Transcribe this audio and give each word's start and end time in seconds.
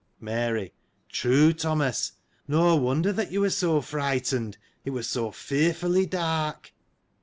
Mary.— 0.19 0.73
True, 1.19 1.53
Thomas, 1.53 2.13
no 2.47 2.75
wonder 2.75 3.13
that 3.13 3.31
you 3.31 3.41
were 3.41 3.51
so 3.51 3.81
frighten 3.81 4.47
ed, 4.47 4.57
it 4.83 4.89
was 4.89 5.05
so 5.07 5.29
fearfully 5.29 6.07
dark 6.07 6.73